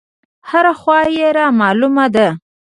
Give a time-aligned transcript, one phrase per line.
[0.49, 2.27] هره خوا يې رامالومه ده.